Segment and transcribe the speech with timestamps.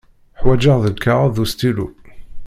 [0.41, 1.87] Ḥwaǧeɣ lkaɣeḍ d ustilu.